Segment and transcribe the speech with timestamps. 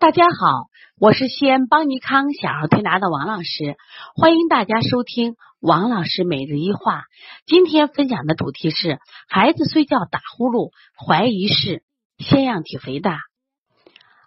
[0.00, 3.76] 大家好，我是西安邦尼康小儿推拿的王老师，
[4.16, 7.02] 欢迎大家收听王老师每日一话。
[7.44, 11.82] 今天分享的主题是孩子睡觉打呼噜，怀疑是
[12.16, 13.20] 腺样体肥大。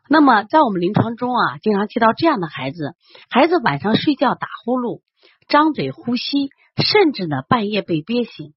[0.07, 2.94] 那么在我们临床中啊，经常接到这样的孩子，
[3.32, 5.02] 孩子晚上睡觉打呼噜，
[5.48, 8.54] 张嘴呼吸，甚至呢半夜被憋醒。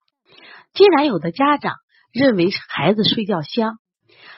[0.72, 1.76] 既然有的家长
[2.12, 3.78] 认为孩子睡觉香，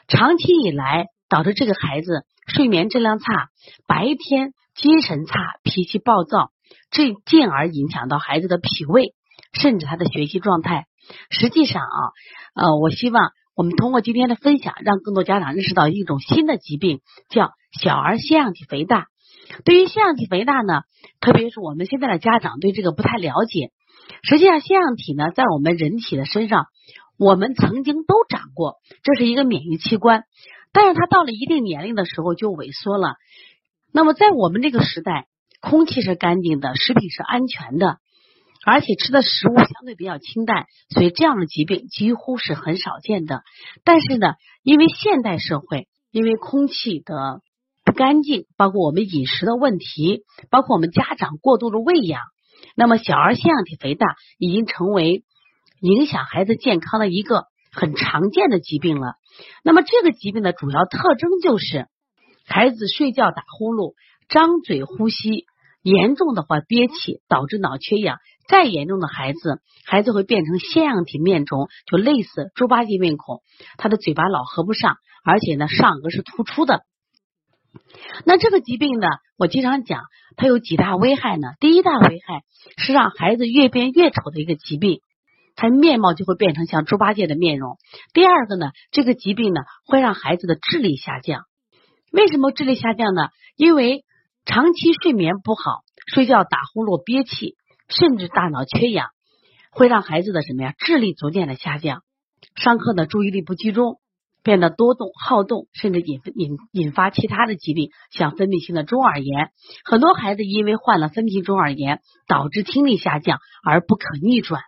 [0.09, 2.25] 长期以来导致这个孩子。
[2.47, 3.49] 睡眠质量差，
[3.89, 5.35] 白天精神差，
[5.65, 6.53] 脾气暴躁，
[6.93, 9.15] 这进而影响到孩子的脾胃，
[9.53, 10.87] 甚至他的学习状态。
[11.29, 11.99] 实际上啊，
[12.55, 19.07] 呃，我希望我们通过今天的分享，让更多家长认识到一种新的疾病，叫小儿腺样体肥大。
[19.65, 20.83] 对于腺样体肥大呢，
[21.21, 23.73] 特别是我们现在的家长对这个不太了解。
[24.23, 26.67] 实际上，腺样体呢，在我们人体的身上，
[27.19, 30.23] 我们曾经都长过，这是一个免疫器官。
[30.77, 33.15] 但是他到了一定年龄的时候就萎缩了。
[33.95, 35.27] 那么在我们这个时代，
[35.63, 37.97] 空气是干净的，食品是安全的，
[38.67, 43.41] 而且吃的食物相对比较清淡，所以这样的疾病几乎是很少见的。
[43.85, 47.41] 但是呢，因为现代社会，因为空气的
[47.83, 52.21] 不干净，包括我们饮食的问题，包括我们家长过度的喂养，
[52.77, 55.25] 那么小儿腺样体肥大已经成为
[55.81, 59.15] 影响孩子健康的一个很常见的疾病了。
[59.63, 61.87] 那么这个疾病的主要特征就是
[62.47, 63.95] 孩子睡觉打呼噜、
[64.29, 65.45] 张嘴呼吸，
[65.83, 73.43] 严重的话憋气导致脑缺氧，再严重的孩子，孩子会变成腺样体面肿，就类似猪八戒面孔，
[73.77, 76.81] 他的嘴巴老合不上，而且呢上颚是突出的。
[78.25, 80.05] 那这个疾病呢，我经常讲，
[80.37, 81.49] 它有几大危害呢？
[81.61, 82.43] 第一大危害
[82.79, 85.01] 是让孩子越变越丑的一个疾病。
[85.57, 87.79] 他面貌就会变成像猪八戒的面容。
[88.13, 91.43] 第二个呢，这个疾病呢会让孩子的智力下降。
[92.13, 93.29] 为什么智力下降呢？
[93.57, 94.05] 因为
[94.45, 95.81] 长期睡眠不好，
[96.15, 97.57] 睡觉打呼噜、憋气，
[97.89, 99.09] 甚至大脑缺氧，
[99.73, 100.75] 会让孩子的什么呀？
[100.79, 102.03] 智力逐渐的下降，
[102.55, 103.99] 上课的注意力不集中，
[104.45, 109.51] 变得多动、好动，甚至引引引发其他的疾病，像分泌性的中耳炎。
[109.85, 114.63] 很多孩子因为患了分泌性中耳炎，导致听力下降而不可逆转。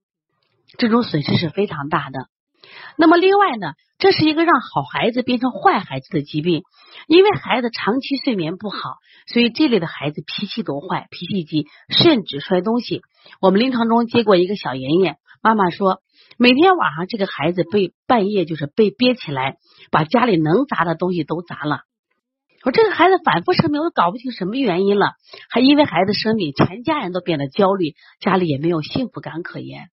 [0.76, 2.26] 这种损失是非常大的。
[2.96, 6.62] 那么，另外呢，这是一个让好孩子变成坏孩子的疾病，
[7.06, 8.96] 因为孩子长期睡眠不好，
[9.26, 13.00] 所以这类的孩子脾气都坏，脾气急，甚至摔东西。
[13.40, 16.02] 我们临床中接过一个小妍妍，妈妈说，
[16.36, 19.56] 每天晚上这个孩子被半夜就是被憋起来，
[19.90, 21.82] 把家里能砸的东西都砸了。
[22.64, 25.12] 我这个孩子反复生病，我搞不清什么原因了，
[25.48, 29.88] 还因为孩子生病，全家人都变得焦虑，家里也没有幸福感可言。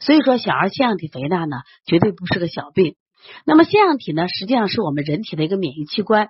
[0.00, 2.96] 所以说，小儿腺样体肥大呢，绝对不是个小病。
[3.44, 6.28] 那么，腺样体呢，实际上是我们人体的一个免疫器官。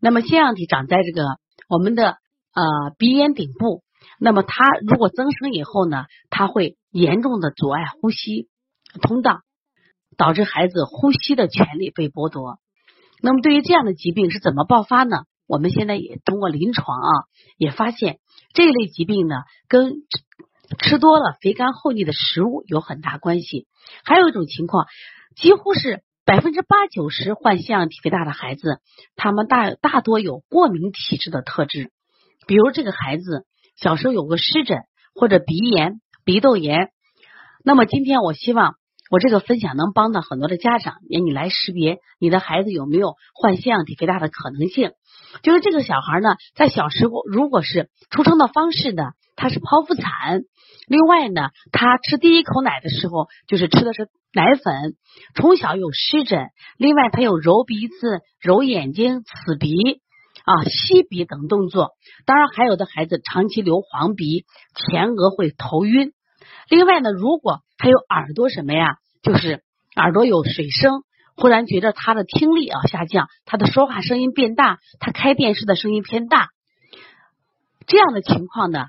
[0.00, 1.24] 那么，腺样体长在这个
[1.68, 2.16] 我们的
[2.54, 3.82] 呃鼻咽顶部。
[4.18, 8.48] 那么，它如果增生以后呢，它会严重的阻碍呼吸
[9.02, 9.40] 通道，
[10.16, 12.58] 导致孩子呼吸的权利被剥夺。
[13.22, 15.24] 那么，对于这样的疾病是怎么爆发呢？
[15.46, 17.10] 我们现在也通过临床啊，
[17.58, 18.20] 也发现
[18.54, 19.34] 这一类疾病呢，
[19.68, 19.94] 跟
[20.78, 23.66] 吃多了肥甘厚腻的食物有很大关系，
[24.04, 24.86] 还有一种情况，
[25.36, 28.78] 几乎是百分之八九十患腺样体肥大的孩子，
[29.16, 31.90] 他们大大多有过敏体质的特质，
[32.46, 34.78] 比如这个孩子小时候有个湿疹
[35.14, 36.90] 或者鼻炎、鼻窦炎，
[37.64, 38.76] 那么今天我希望
[39.10, 44.92] 我这个分享能帮到很多的家长，让你来识别你的孩子有没有患腺样体肥大的可能性。
[45.42, 49.02] 就是这个小孩呢，在小时候如果是出生的方式呢，
[49.34, 50.42] 他是剖腹产。
[50.86, 54.94] 另外呢，他吃第一口奶的时候，就是吃的是奶粉。
[55.34, 56.46] 从小有湿疹，
[56.78, 59.74] 另外他有揉鼻子、揉眼睛、刺鼻
[60.44, 61.94] 啊、吸鼻等动作。
[62.26, 64.44] 当然，还有的孩子长期流黄鼻，
[64.76, 66.12] 前额会头晕。
[66.68, 69.62] 另外呢，如果还有耳朵什么呀，就是
[69.96, 71.02] 耳朵有水声，
[71.34, 76.50] 忽然觉得他的听力啊下降，他的说话声音变大，他开电视的声音偏大，
[77.86, 78.84] 这样的情况呢？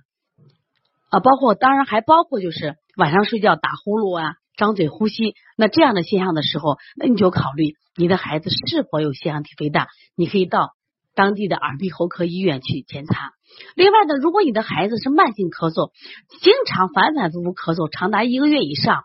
[1.10, 9.88] 啊，包括当然还包括就是晚上睡觉打呼噜啊，张嘴呼吸，那这样的现象的时候，那你就考虑你的孩子是否有腺样体肥大，
[10.18, 10.72] 你可以到
[11.16, 13.32] 当地的耳鼻喉科医院去检查。
[13.76, 15.92] 另外呢，如果你的孩子是慢性咳嗽，
[16.42, 19.04] 经常反反复复咳嗽，长达一个月以上，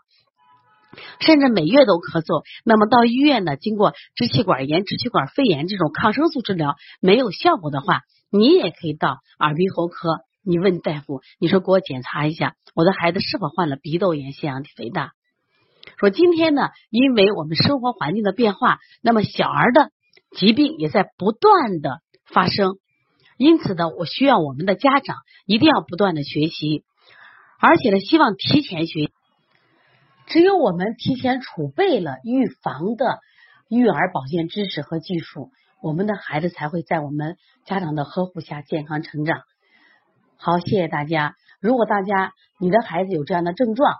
[1.19, 8.01] 甚至每月都咳嗽，那么到医院呢，经过支气管炎、支气管肺炎这种抗生素治疗没有效果的话，
[8.31, 10.19] 你也可以到耳鼻喉科。
[10.43, 15.11] 你问大夫，你说给我检查一下，我的孩子是否患了鼻窦炎、腺样体肥大？
[15.99, 19.91] 说今天呢，因为我们生活环境的变化，那么小儿的
[20.37, 22.77] 疾病也在不断的发生。
[23.37, 26.83] 因此呢，我需要我们的家长一定要不断的学习，
[27.59, 29.11] 而且呢，希望提前学。
[30.25, 33.19] 只有我们提前储备了预防的
[33.69, 35.51] 育儿保健知识和技术，
[35.81, 39.41] 我们的孩子才会在我们家长的呵护下健康成长。
[40.35, 41.35] 好，谢谢大家。
[41.61, 43.93] 如果大家你的孩子有这样的症状，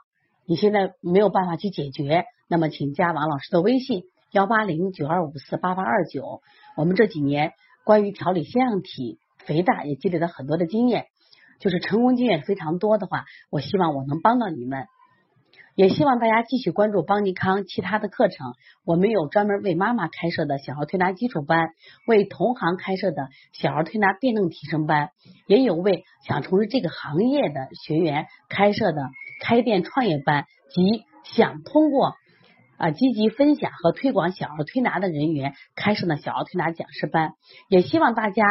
[0.45, 6.41] 你现在没有办法去解决，那么请加王老师的微信幺八零九二五四八八二九。
[6.75, 7.53] 我们这几年
[7.85, 9.19] 关于调理腺样体。
[9.47, 11.05] 肥大也积累了很多的经验，
[11.59, 14.85] 就是成功经验非常多的话，我希望我能帮到你们，
[15.73, 18.53] 也希望大家继续关注邦尼康其他的课程。
[18.83, 21.69] 我们有专门为妈妈开设的小儿推拿基础班，
[22.05, 25.11] 为同行开设的小儿推拿辩证提升班，
[25.47, 29.01] 也有为想从事这个行业的学员开设的
[29.41, 32.15] 开店创业班，及想通过
[32.77, 37.31] 啊积极分享和推广小儿推拿的人员开设的小儿推拿讲师班。
[37.69, 38.43] 也希望大家。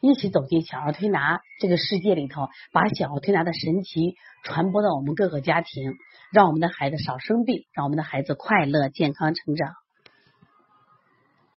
[0.00, 4.14] 一起走进小儿推拿这个世界里头，把小儿推拿的神奇
[4.44, 5.94] 传播到我们各个家庭，
[6.32, 9.72] 让我们的孩子少生病，让我们的孩子快乐健康成长。